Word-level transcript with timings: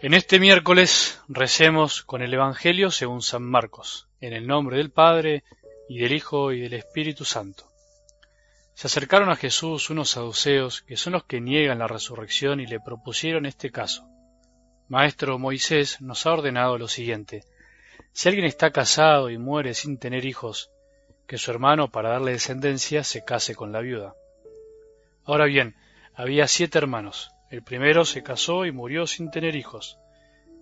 En 0.00 0.14
este 0.14 0.38
miércoles 0.38 1.20
recemos 1.26 2.04
con 2.04 2.22
el 2.22 2.32
Evangelio 2.32 2.92
según 2.92 3.20
San 3.20 3.42
Marcos, 3.42 4.06
en 4.20 4.32
el 4.32 4.46
nombre 4.46 4.76
del 4.76 4.92
Padre, 4.92 5.42
y 5.88 5.98
del 5.98 6.12
Hijo, 6.12 6.52
y 6.52 6.60
del 6.60 6.74
Espíritu 6.74 7.24
Santo. 7.24 7.64
Se 8.74 8.86
acercaron 8.86 9.28
a 9.28 9.34
Jesús 9.34 9.90
unos 9.90 10.10
saduceos, 10.10 10.82
que 10.82 10.96
son 10.96 11.14
los 11.14 11.24
que 11.24 11.40
niegan 11.40 11.80
la 11.80 11.88
resurrección, 11.88 12.60
y 12.60 12.66
le 12.68 12.78
propusieron 12.78 13.44
este 13.44 13.72
caso. 13.72 14.06
Maestro 14.86 15.36
Moisés 15.36 16.00
nos 16.00 16.26
ha 16.26 16.32
ordenado 16.32 16.78
lo 16.78 16.86
siguiente. 16.86 17.42
Si 18.12 18.28
alguien 18.28 18.46
está 18.46 18.70
casado 18.70 19.30
y 19.30 19.36
muere 19.36 19.74
sin 19.74 19.98
tener 19.98 20.26
hijos, 20.26 20.70
que 21.26 21.38
su 21.38 21.50
hermano, 21.50 21.90
para 21.90 22.10
darle 22.10 22.32
descendencia, 22.32 23.02
se 23.02 23.24
case 23.24 23.56
con 23.56 23.72
la 23.72 23.80
viuda. 23.80 24.14
Ahora 25.24 25.46
bien, 25.46 25.74
había 26.14 26.46
siete 26.46 26.78
hermanos. 26.78 27.32
El 27.50 27.62
primero 27.62 28.04
se 28.04 28.22
casó 28.22 28.66
y 28.66 28.72
murió 28.72 29.06
sin 29.06 29.30
tener 29.30 29.56
hijos. 29.56 29.98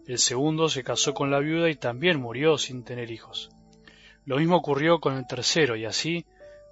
El 0.06 0.18
segundo 0.18 0.68
se 0.68 0.84
casó 0.84 1.14
con 1.14 1.32
la 1.32 1.40
viuda 1.40 1.68
y 1.68 1.74
también 1.74 2.20
murió 2.20 2.58
sin 2.58 2.84
tener 2.84 3.10
hijos. 3.10 3.50
Lo 4.24 4.36
mismo 4.36 4.56
ocurrió 4.56 5.00
con 5.00 5.16
el 5.16 5.26
tercero 5.26 5.74
y 5.74 5.84
así 5.84 6.26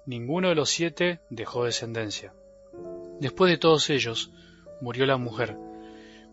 ninguno 0.05 0.49
de 0.49 0.55
los 0.55 0.69
siete 0.69 1.19
dejó 1.29 1.65
descendencia. 1.65 2.33
Después 3.19 3.51
de 3.51 3.57
todos 3.57 3.89
ellos 3.89 4.31
murió 4.79 5.05
la 5.05 5.17
mujer. 5.17 5.57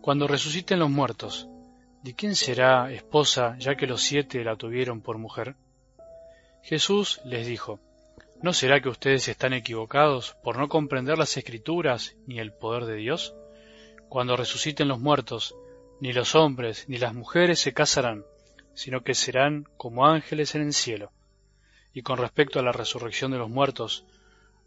Cuando 0.01 0.27
resuciten 0.27 0.79
los 0.79 0.89
muertos, 0.89 1.49
¿de 2.03 2.13
quién 2.13 2.35
será 2.35 2.91
esposa 2.91 3.57
ya 3.59 3.75
que 3.75 3.87
los 3.87 4.01
siete 4.01 4.43
la 4.45 4.55
tuvieron 4.55 5.01
por 5.01 5.17
mujer? 5.17 5.55
Jesús 6.61 7.19
les 7.25 7.45
dijo, 7.47 7.81
¿No 8.41 8.53
será 8.53 8.81
que 8.81 8.89
ustedes 8.89 9.27
están 9.27 9.53
equivocados 9.53 10.35
por 10.43 10.57
no 10.57 10.67
comprender 10.67 11.17
las 11.17 11.35
escrituras 11.35 12.15
ni 12.27 12.39
el 12.39 12.53
poder 12.53 12.85
de 12.85 12.95
Dios? 12.95 13.33
Cuando 14.13 14.37
resuciten 14.37 14.89
los 14.89 14.99
muertos, 14.99 15.55
ni 15.99 16.13
los 16.13 16.35
hombres 16.35 16.87
ni 16.87 16.99
las 16.99 17.15
mujeres 17.15 17.59
se 17.59 17.73
casarán, 17.73 18.23
sino 18.75 19.03
que 19.03 19.15
serán 19.15 19.67
como 19.75 20.05
ángeles 20.05 20.53
en 20.53 20.61
el 20.61 20.73
cielo. 20.73 21.11
Y 21.95 22.03
con 22.03 22.19
respecto 22.19 22.59
a 22.59 22.61
la 22.61 22.71
resurrección 22.71 23.31
de 23.31 23.39
los 23.39 23.49
muertos, 23.49 24.05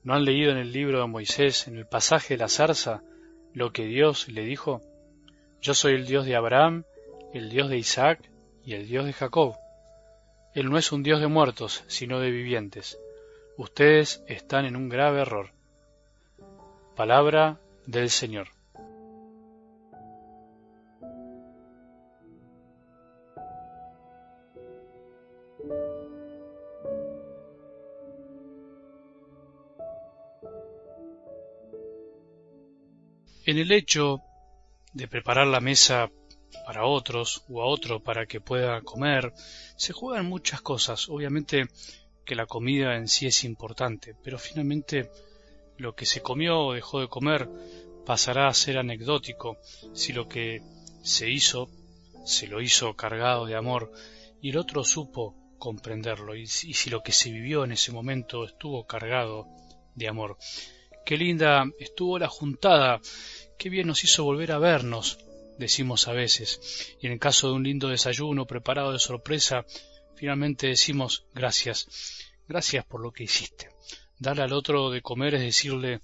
¿no 0.02 0.14
han 0.14 0.24
leído 0.24 0.50
en 0.50 0.56
el 0.56 0.72
libro 0.72 0.98
de 0.98 1.06
Moisés, 1.06 1.68
en 1.68 1.76
el 1.76 1.86
pasaje 1.86 2.34
de 2.34 2.38
la 2.38 2.48
zarza, 2.48 3.04
lo 3.54 3.72
que 3.72 3.86
Dios 3.86 4.26
le 4.26 4.42
dijo? 4.42 4.82
Yo 5.62 5.74
soy 5.74 5.94
el 5.94 6.08
Dios 6.08 6.26
de 6.26 6.34
Abraham, 6.34 6.82
el 7.32 7.48
Dios 7.48 7.70
de 7.70 7.78
Isaac 7.78 8.28
y 8.64 8.74
el 8.74 8.88
Dios 8.88 9.04
de 9.04 9.12
Jacob. 9.12 9.54
Él 10.56 10.68
no 10.68 10.76
es 10.76 10.90
un 10.90 11.04
Dios 11.04 11.20
de 11.20 11.28
muertos, 11.28 11.84
sino 11.86 12.18
de 12.18 12.32
vivientes. 12.32 12.98
Ustedes 13.56 14.24
están 14.26 14.64
en 14.64 14.74
un 14.74 14.88
grave 14.88 15.20
error. 15.20 15.50
Palabra 16.96 17.60
del 17.86 18.10
Señor. 18.10 18.55
En 33.46 33.58
el 33.58 33.70
hecho 33.70 34.22
de 34.92 35.06
preparar 35.06 35.46
la 35.46 35.60
mesa 35.60 36.10
para 36.66 36.84
otros 36.84 37.44
o 37.48 37.62
a 37.62 37.66
otro 37.66 38.02
para 38.02 38.26
que 38.26 38.40
pueda 38.40 38.80
comer, 38.80 39.32
se 39.76 39.92
juegan 39.92 40.26
muchas 40.26 40.62
cosas. 40.62 41.08
Obviamente 41.08 41.68
que 42.24 42.34
la 42.34 42.46
comida 42.46 42.96
en 42.96 43.06
sí 43.06 43.26
es 43.28 43.44
importante, 43.44 44.16
pero 44.24 44.36
finalmente 44.36 45.12
lo 45.78 45.94
que 45.94 46.06
se 46.06 46.22
comió 46.22 46.58
o 46.58 46.72
dejó 46.72 46.98
de 46.98 47.06
comer 47.06 47.48
pasará 48.04 48.48
a 48.48 48.54
ser 48.54 48.78
anecdótico 48.78 49.58
si 49.94 50.12
lo 50.12 50.28
que 50.28 50.60
se 51.04 51.30
hizo 51.30 51.70
se 52.24 52.48
lo 52.48 52.60
hizo 52.60 52.96
cargado 52.96 53.46
de 53.46 53.54
amor 53.54 53.92
y 54.42 54.50
el 54.50 54.56
otro 54.56 54.82
supo 54.82 55.36
comprenderlo 55.58 56.34
y 56.34 56.48
si 56.48 56.90
lo 56.90 57.00
que 57.04 57.12
se 57.12 57.30
vivió 57.30 57.62
en 57.62 57.70
ese 57.70 57.92
momento 57.92 58.44
estuvo 58.44 58.84
cargado 58.86 59.46
de 59.94 60.08
amor. 60.08 60.36
Qué 61.06 61.16
linda 61.16 61.64
estuvo 61.78 62.18
la 62.18 62.26
juntada. 62.26 63.00
Qué 63.56 63.70
bien 63.70 63.86
nos 63.86 64.02
hizo 64.02 64.24
volver 64.24 64.50
a 64.50 64.58
vernos, 64.58 65.20
decimos 65.56 66.08
a 66.08 66.12
veces, 66.12 66.96
y 67.00 67.06
en 67.06 67.12
el 67.12 67.20
caso 67.20 67.46
de 67.46 67.54
un 67.54 67.62
lindo 67.62 67.86
desayuno 67.86 68.44
preparado 68.44 68.92
de 68.92 68.98
sorpresa, 68.98 69.64
finalmente 70.16 70.66
decimos 70.66 71.24
gracias, 71.32 71.86
gracias 72.48 72.84
por 72.86 73.00
lo 73.00 73.12
que 73.12 73.22
hiciste. 73.22 73.70
Darle 74.18 74.42
al 74.42 74.52
otro 74.52 74.90
de 74.90 75.00
comer 75.00 75.36
es 75.36 75.42
decirle, 75.42 76.00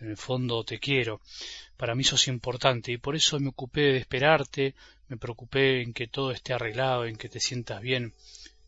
en 0.00 0.10
el 0.10 0.18
fondo 0.18 0.64
te 0.64 0.78
quiero, 0.78 1.22
para 1.78 1.94
mí 1.94 2.04
sos 2.04 2.28
importante 2.28 2.92
y 2.92 2.98
por 2.98 3.16
eso 3.16 3.40
me 3.40 3.48
ocupé 3.48 3.80
de 3.80 3.98
esperarte, 4.00 4.74
me 5.08 5.16
preocupé 5.16 5.80
en 5.80 5.94
que 5.94 6.08
todo 6.08 6.30
esté 6.30 6.52
arreglado, 6.52 7.06
en 7.06 7.16
que 7.16 7.30
te 7.30 7.40
sientas 7.40 7.80
bien, 7.80 8.12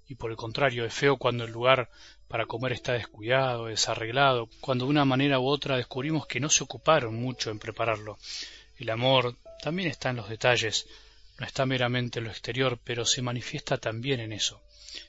y 0.06 0.16
por 0.16 0.30
el 0.30 0.36
contrario, 0.36 0.84
es 0.84 0.92
feo 0.92 1.16
cuando 1.16 1.44
el 1.44 1.52
lugar 1.52 1.90
para 2.28 2.46
comer 2.46 2.72
está 2.72 2.92
descuidado, 2.92 3.66
desarreglado, 3.66 4.48
cuando 4.60 4.84
de 4.84 4.90
una 4.90 5.04
manera 5.04 5.40
u 5.40 5.46
otra 5.46 5.76
descubrimos 5.76 6.26
que 6.26 6.40
no 6.40 6.50
se 6.50 6.64
ocuparon 6.64 7.14
mucho 7.14 7.50
en 7.50 7.58
prepararlo. 7.58 8.18
El 8.76 8.90
amor 8.90 9.36
también 9.62 9.88
está 9.88 10.10
en 10.10 10.16
los 10.16 10.28
detalles, 10.28 10.86
no 11.38 11.46
está 11.46 11.64
meramente 11.64 12.18
en 12.18 12.26
lo 12.26 12.30
exterior, 12.30 12.78
pero 12.82 13.04
se 13.04 13.22
manifiesta 13.22 13.78
también 13.78 14.20
en 14.20 14.32
eso. 14.32 14.62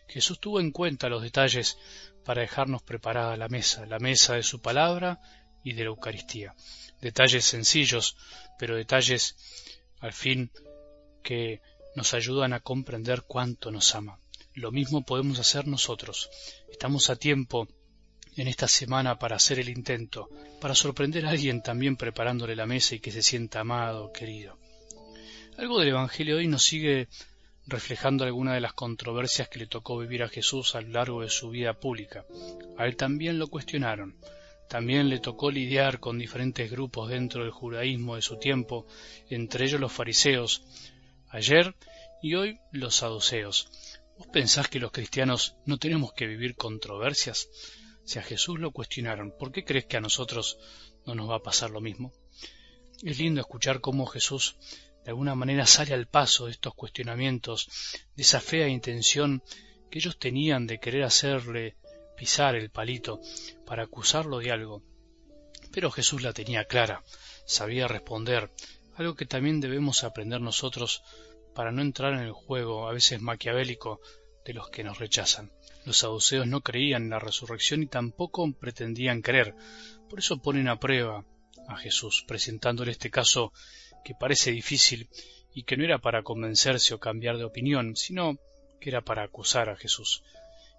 Jesús 0.08 0.40
tuvo 0.40 0.60
en 0.60 0.72
cuenta 0.72 1.10
los 1.10 1.22
detalles 1.22 1.78
para 2.24 2.42
dejarnos 2.42 2.82
preparada 2.82 3.38
la 3.38 3.50
mesa, 3.50 3.86
la 3.86 4.00
mesa 4.00 4.36
de 4.36 4.44
su 4.44 4.62
palabra 4.62 5.20
y 5.64 5.74
de 5.74 5.84
la 5.84 5.90
Eucaristía. 5.90 6.56
Detalles 7.02 7.46
sencillos, 7.46 8.18
pero 8.58 8.76
detalles 8.76 9.36
al 10.00 10.14
fin 10.14 10.52
que 11.24 11.62
nos 11.96 12.14
ayudan 12.14 12.54
a 12.54 12.60
comprender 12.60 13.24
cuánto 13.24 13.72
nos 13.72 13.94
ama. 13.96 14.20
Lo 14.56 14.72
mismo 14.72 15.04
podemos 15.04 15.38
hacer 15.40 15.68
nosotros. 15.68 16.30
Estamos 16.72 17.10
a 17.10 17.18
tiempo 17.18 17.68
en 18.38 18.48
esta 18.48 18.70
semana 18.70 19.20
para 19.20 19.36
hacer 19.36 19.60
el 19.60 19.68
intento, 19.68 20.30
para 20.62 20.74
sorprender 20.74 21.26
a 21.26 21.32
alguien 21.32 21.62
también 21.62 21.98
preparándole 21.98 22.56
la 22.56 22.66
mesa 22.66 22.96
y 22.96 23.02
que 23.02 23.12
se 23.12 23.22
sienta 23.22 23.60
amado, 23.60 24.14
querido. 24.14 24.58
Algo 25.58 25.78
del 25.80 25.90
Evangelio 25.90 26.36
de 26.36 26.42
hoy 26.42 26.48
nos 26.48 26.64
sigue 26.64 27.10
reflejando 27.68 28.24
algunas 28.24 28.54
de 28.54 28.62
las 28.62 28.72
controversias 28.72 29.50
que 29.50 29.60
le 29.60 29.68
tocó 29.68 29.98
vivir 29.98 30.24
a 30.24 30.30
Jesús 30.30 30.76
a 30.76 30.82
lo 30.82 30.88
largo 30.88 31.22
de 31.22 31.30
su 31.30 31.50
vida 31.50 31.74
pública. 31.74 32.26
A 32.78 32.86
él 32.86 32.96
también 32.96 33.38
lo 33.40 33.48
cuestionaron. 33.48 34.16
También 34.70 35.10
le 35.10 35.20
tocó 35.20 35.52
lidiar 35.52 36.00
con 36.00 36.18
diferentes 36.18 36.72
grupos 36.72 37.10
dentro 37.10 37.44
del 37.44 37.52
judaísmo 37.52 38.16
de 38.16 38.22
su 38.22 38.38
tiempo, 38.38 38.88
entre 39.30 39.66
ellos 39.66 39.82
los 39.82 39.92
fariseos, 39.92 40.64
ayer 41.30 41.76
y 42.22 42.36
hoy 42.36 42.58
los 42.72 42.96
saduceos. 42.96 43.70
¿Vos 44.18 44.28
pensás 44.28 44.70
que 44.70 44.80
los 44.80 44.92
cristianos 44.92 45.56
no 45.66 45.78
tenemos 45.78 46.14
que 46.14 46.26
vivir 46.26 46.56
controversias? 46.56 47.50
Si 48.06 48.18
a 48.20 48.24
Jesús 48.24 48.60
lo 48.60 48.72
cuestionaron, 48.72 49.36
¿por 49.38 49.52
qué 49.52 49.66
crees 49.66 49.86
que 49.86 49.98
a 49.98 50.02
nosotros 50.02 50.58
no 51.06 51.16
nos 51.16 51.30
va 51.30 51.38
a 51.38 51.44
pasar 51.44 51.70
lo 51.70 51.82
mismo? 51.82 52.14
Es 53.04 53.20
lindo 53.20 53.42
escuchar 53.42 53.82
cómo 53.82 54.06
Jesús 54.06 54.56
de 55.04 55.12
alguna 55.12 55.36
manera 55.36 55.66
sale 55.66 55.94
al 55.94 56.08
paso 56.08 56.46
de 56.46 56.52
estos 56.52 56.74
cuestionamientos, 56.74 57.70
de 58.16 58.24
esa 58.24 58.40
fea 58.40 58.68
intención 58.68 59.44
que 59.92 60.00
ellos 60.00 60.18
tenían 60.18 60.66
de 60.66 60.80
querer 60.80 61.04
hacerle 61.04 61.76
pisar 62.18 62.56
el 62.56 62.72
palito 62.72 63.20
para 63.66 63.84
acusarlo 63.84 64.40
de 64.40 64.52
algo. 64.52 64.82
Pero 65.72 65.92
Jesús 65.92 66.24
la 66.24 66.34
tenía 66.34 66.66
clara, 66.66 67.04
sabía 67.46 67.88
responder, 67.88 68.52
algo 68.96 69.16
que 69.16 69.26
también 69.26 69.60
debemos 69.60 70.04
aprender 70.04 70.40
nosotros 70.40 71.04
para 71.56 71.72
no 71.72 71.82
entrar 71.82 72.14
en 72.14 72.20
el 72.20 72.34
juego 72.34 72.88
a 72.88 72.94
veces 72.94 73.22
maquiavélico 73.22 74.02
de 74.46 74.54
los 74.54 74.70
que 74.70 74.84
nos 74.84 75.00
rechazan. 75.00 75.52
Los 75.86 75.98
saduceos 75.98 76.46
no 76.46 76.62
creían 76.62 77.04
en 77.04 77.10
la 77.10 77.20
resurrección 77.20 77.82
y 77.82 77.88
tampoco 77.88 78.52
pretendían 78.54 79.22
creer, 79.22 79.56
por 80.10 80.20
eso 80.20 80.38
ponen 80.38 80.68
a 80.68 80.80
prueba 80.80 81.26
a 81.68 81.78
Jesús, 81.78 82.24
presentándole 82.28 82.92
este 82.92 83.10
caso 83.10 83.54
que 84.04 84.14
parece 84.14 84.52
difícil 84.52 85.10
y 85.54 85.64
que 85.64 85.78
no 85.78 85.84
era 85.84 86.00
para 86.00 86.22
convencerse 86.22 86.94
o 86.94 87.00
cambiar 87.00 87.38
de 87.38 87.46
opinión, 87.46 87.96
sino 87.96 88.38
que 88.80 88.90
era 88.90 89.02
para 89.02 89.24
acusar 89.24 89.70
a 89.70 89.76
Jesús. 89.76 90.22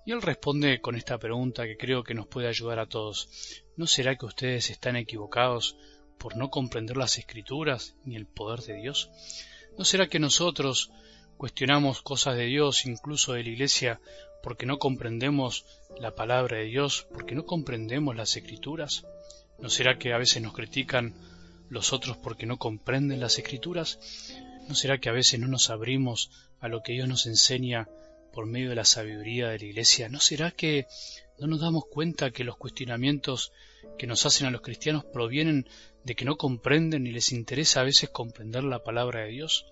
Y 0.05 0.13
él 0.13 0.23
responde 0.23 0.81
con 0.81 0.95
esta 0.95 1.19
pregunta 1.19 1.67
que 1.67 1.77
creo 1.77 2.05
que 2.05 2.15
nos 2.15 2.29
puede 2.29 2.47
ayudar 2.47 2.79
a 2.79 2.87
todos. 2.87 3.29
¿No 3.77 3.89
será 3.89 4.15
que 4.17 4.27
ustedes 4.27 4.71
están 4.71 4.95
equivocados 4.95 5.77
por 6.19 6.37
no 6.37 6.51
comprender 6.51 6.97
las 6.97 7.19
escrituras 7.19 7.97
ni 8.05 8.15
el 8.15 8.27
poder 8.27 8.61
de 8.61 8.75
Dios? 8.75 9.11
¿No 9.79 9.85
será 9.85 10.09
que 10.09 10.19
nosotros 10.19 10.91
cuestionamos 11.37 12.01
cosas 12.01 12.37
de 12.37 12.47
Dios, 12.47 12.87
incluso 12.87 13.35
de 13.35 13.43
la 13.43 13.51
Iglesia, 13.51 14.01
porque 14.43 14.65
no 14.65 14.79
comprendemos 14.79 15.67
la 16.01 16.15
palabra 16.15 16.59
de 16.59 16.65
Dios, 16.65 17.07
porque 17.13 17.35
no 17.35 17.45
comprendemos 17.45 18.17
las 18.17 18.37
escrituras? 18.37 19.05
¿No 19.59 19.69
será 19.69 19.99
que 19.99 20.13
a 20.13 20.19
veces 20.19 20.43
nos 20.43 20.55
critican 20.55 21.15
los 21.69 21.93
otros 21.93 22.17
porque 22.17 22.47
no 22.47 22.59
comprenden 22.59 23.21
las 23.21 23.39
escrituras? 23.39 23.99
¿No 24.67 24.75
será 24.75 24.99
que 24.99 25.11
a 25.11 25.13
veces 25.13 25.39
no 25.41 25.47
nos 25.47 25.69
abrimos 25.69 26.31
a 26.61 26.69
lo 26.69 26.83
que 26.83 26.93
Dios 26.93 27.09
nos 27.09 27.27
enseña 27.27 27.89
por 28.37 28.45
medio 28.45 28.69
de 28.69 28.75
la 28.75 28.85
sabiduría 28.85 29.49
de 29.49 29.59
la 29.59 29.65
Iglesia? 29.65 30.11
¿No 30.11 30.21
será 30.21 30.51
que 30.51 30.87
no 31.39 31.47
nos 31.47 31.63
damos 31.63 31.85
cuenta 31.87 32.33
que 32.33 32.45
los 32.45 32.59
cuestionamientos 32.59 33.51
que 33.97 34.07
nos 34.07 34.27
hacen 34.27 34.47
a 34.47 34.51
los 34.51 34.61
cristianos 34.61 35.07
provienen 35.07 35.67
de 36.05 36.15
que 36.15 36.27
no 36.27 36.37
comprenden 36.37 37.05
ni 37.05 37.13
les 37.13 37.33
interesa 37.33 37.81
a 37.81 37.85
veces 37.85 38.11
comprender 38.11 38.63
la 38.63 38.85
palabra 38.85 39.23
de 39.23 39.31
Dios? 39.31 39.65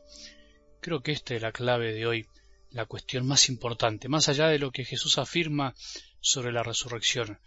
Creo 0.81 1.02
que 1.02 1.12
esta 1.12 1.34
es 1.34 1.43
la 1.43 1.52
clave 1.52 1.93
de 1.93 2.06
hoy, 2.06 2.26
la 2.70 2.87
cuestión 2.87 3.26
más 3.26 3.50
importante, 3.50 4.08
más 4.08 4.31
allá 4.31 4.49
de 4.49 4.58
lo 4.58 4.70
que 4.70 4.87
Jesús 4.87 5.19
afirma 5.19 5.75
sobre 6.22 6.50
la 6.50 6.62
resurrección, 6.62 7.40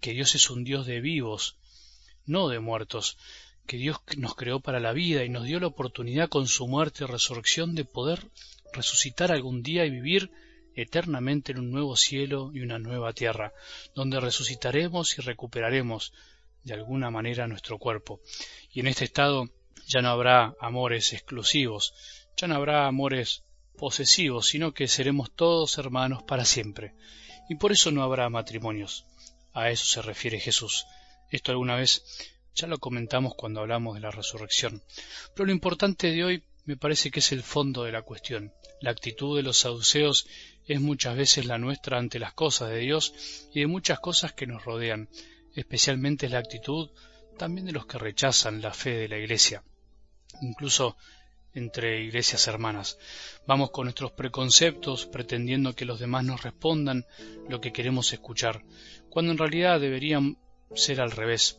que 0.00 0.12
Dios 0.12 0.36
es 0.36 0.50
un 0.50 0.62
Dios 0.62 0.86
de 0.86 1.00
vivos, 1.00 1.56
no 2.26 2.46
de 2.48 2.60
muertos, 2.60 3.18
que 3.66 3.76
Dios 3.76 3.98
nos 4.16 4.36
creó 4.36 4.60
para 4.60 4.78
la 4.78 4.92
vida 4.92 5.24
y 5.24 5.30
nos 5.30 5.46
dio 5.46 5.58
la 5.58 5.66
oportunidad 5.66 6.28
con 6.28 6.46
su 6.46 6.68
muerte 6.68 7.02
y 7.02 7.08
resurrección 7.08 7.74
de 7.74 7.84
poder 7.84 8.30
resucitar 8.72 9.32
algún 9.32 9.64
día 9.64 9.84
y 9.84 9.90
vivir 9.90 10.30
eternamente 10.74 11.52
en 11.52 11.58
un 11.58 11.70
nuevo 11.70 11.96
cielo 11.96 12.50
y 12.52 12.60
una 12.60 12.78
nueva 12.78 13.12
tierra, 13.12 13.52
donde 13.94 14.20
resucitaremos 14.20 15.18
y 15.18 15.22
recuperaremos 15.22 16.12
de 16.64 16.74
alguna 16.74 17.10
manera 17.10 17.46
nuestro 17.46 17.78
cuerpo. 17.78 18.20
Y 18.72 18.80
en 18.80 18.86
este 18.86 19.04
estado 19.04 19.48
ya 19.86 20.02
no 20.02 20.10
habrá 20.10 20.54
amores 20.60 21.12
exclusivos, 21.12 21.94
ya 22.36 22.48
no 22.48 22.54
habrá 22.54 22.86
amores 22.86 23.44
posesivos, 23.76 24.48
sino 24.48 24.72
que 24.72 24.88
seremos 24.88 25.30
todos 25.32 25.78
hermanos 25.78 26.22
para 26.22 26.44
siempre. 26.44 26.94
Y 27.48 27.56
por 27.56 27.72
eso 27.72 27.90
no 27.90 28.02
habrá 28.02 28.28
matrimonios. 28.28 29.06
A 29.52 29.70
eso 29.70 29.84
se 29.84 30.02
refiere 30.02 30.38
Jesús. 30.38 30.86
Esto 31.30 31.50
alguna 31.50 31.76
vez 31.76 32.04
ya 32.54 32.66
lo 32.66 32.78
comentamos 32.78 33.34
cuando 33.34 33.60
hablamos 33.60 33.94
de 33.94 34.00
la 34.00 34.10
resurrección. 34.10 34.82
Pero 35.34 35.46
lo 35.46 35.52
importante 35.52 36.10
de 36.10 36.24
hoy 36.24 36.44
me 36.70 36.76
parece 36.76 37.10
que 37.10 37.18
es 37.18 37.32
el 37.32 37.42
fondo 37.42 37.82
de 37.82 37.90
la 37.90 38.02
cuestión. 38.02 38.52
La 38.80 38.92
actitud 38.92 39.36
de 39.36 39.42
los 39.42 39.58
saduceos 39.58 40.28
es 40.68 40.80
muchas 40.80 41.16
veces 41.16 41.46
la 41.46 41.58
nuestra 41.58 41.98
ante 41.98 42.20
las 42.20 42.32
cosas 42.32 42.70
de 42.70 42.78
Dios 42.78 43.12
y 43.52 43.58
de 43.58 43.66
muchas 43.66 43.98
cosas 43.98 44.34
que 44.34 44.46
nos 44.46 44.64
rodean, 44.64 45.08
especialmente 45.56 46.26
es 46.26 46.32
la 46.32 46.38
actitud 46.38 46.90
también 47.36 47.66
de 47.66 47.72
los 47.72 47.86
que 47.86 47.98
rechazan 47.98 48.62
la 48.62 48.72
fe 48.72 48.90
de 48.90 49.08
la 49.08 49.18
Iglesia, 49.18 49.64
incluso 50.42 50.96
entre 51.54 52.04
iglesias 52.04 52.46
hermanas. 52.46 52.98
Vamos 53.48 53.72
con 53.72 53.86
nuestros 53.86 54.12
preconceptos 54.12 55.06
pretendiendo 55.06 55.74
que 55.74 55.84
los 55.84 55.98
demás 55.98 56.24
nos 56.24 56.44
respondan 56.44 57.04
lo 57.48 57.60
que 57.60 57.72
queremos 57.72 58.12
escuchar, 58.12 58.62
cuando 59.08 59.32
en 59.32 59.38
realidad 59.38 59.80
deberían 59.80 60.38
ser 60.72 61.00
al 61.00 61.10
revés. 61.10 61.58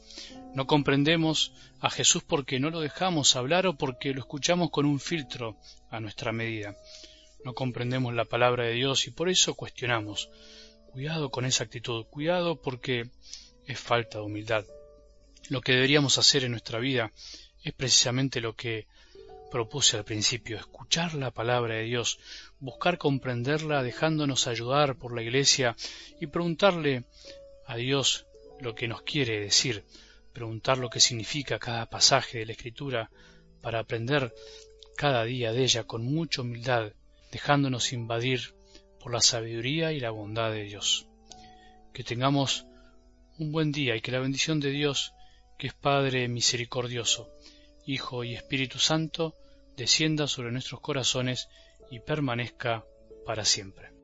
No 0.54 0.68
comprendemos 0.68 1.54
a 1.80 1.90
Jesús 1.90 2.24
porque 2.24 2.60
no 2.60 2.70
lo 2.70 2.82
dejamos 2.82 3.36
hablar 3.36 3.68
o 3.68 3.78
porque 3.78 4.14
lo 4.14 4.20
escuchamos 4.20 4.70
con 4.70 4.86
un 4.86 5.00
filtro 5.00 5.58
a 5.90 6.00
nuestra 6.00 6.34
medida. 6.34 6.76
No 7.46 7.54
comprendemos 7.54 8.14
la 8.14 8.26
palabra 8.26 8.66
de 8.66 8.74
Dios 8.74 9.08
y 9.08 9.12
por 9.12 9.30
eso 9.30 9.56
cuestionamos. 9.56 10.30
Cuidado 10.92 11.32
con 11.32 11.46
esa 11.46 11.64
actitud, 11.64 12.06
cuidado 12.06 12.62
porque 12.62 13.10
es 13.66 13.80
falta 13.80 14.18
de 14.18 14.26
humildad. 14.26 14.66
Lo 15.50 15.62
que 15.62 15.72
deberíamos 15.72 16.18
hacer 16.18 16.44
en 16.44 16.52
nuestra 16.52 16.80
vida 16.80 17.14
es 17.64 17.74
precisamente 17.74 18.42
lo 18.42 18.56
que 18.56 18.88
propuse 19.52 19.98
al 19.98 20.06
principio, 20.06 20.58
escuchar 20.58 21.14
la 21.14 21.32
palabra 21.32 21.76
de 21.76 21.84
Dios, 21.84 22.20
buscar 22.60 22.98
comprenderla 22.98 23.84
dejándonos 23.84 24.48
ayudar 24.48 24.98
por 24.98 25.16
la 25.16 25.22
Iglesia 25.22 25.76
y 26.20 26.28
preguntarle 26.28 27.04
a 27.66 27.76
Dios 27.76 28.26
lo 28.60 28.76
que 28.76 28.88
nos 28.88 29.02
quiere 29.02 29.40
decir, 29.40 29.84
preguntar 30.34 30.78
lo 30.78 30.90
que 30.90 31.00
significa 31.00 31.60
cada 31.60 31.90
pasaje 31.90 32.40
de 32.40 32.46
la 32.46 32.52
Escritura 32.54 33.10
para 33.62 33.80
aprender 33.80 34.34
cada 34.98 35.24
día 35.24 35.52
de 35.52 35.64
ella 35.64 35.84
con 35.84 36.04
mucha 36.04 36.42
humildad, 36.42 36.94
dejándonos 37.32 37.94
invadir 37.94 38.54
por 39.00 39.14
la 39.14 39.22
sabiduría 39.22 39.92
y 39.92 40.00
la 40.00 40.12
bondad 40.12 40.52
de 40.52 40.64
Dios. 40.64 41.08
Que 41.94 42.04
tengamos 42.04 42.66
un 43.38 43.52
buen 43.52 43.72
día 43.72 43.96
y 43.96 44.02
que 44.02 44.12
la 44.12 44.20
bendición 44.20 44.60
de 44.60 44.72
Dios, 44.72 45.14
que 45.58 45.68
es 45.68 45.74
Padre 45.74 46.28
misericordioso, 46.28 47.32
Hijo 47.86 48.24
y 48.24 48.36
Espíritu 48.36 48.80
Santo, 48.80 49.36
descienda 49.76 50.28
sobre 50.28 50.52
nuestros 50.52 50.82
corazones 50.82 51.48
y 51.90 52.00
permanezca 52.00 52.86
para 53.26 53.46
siempre. 53.46 54.01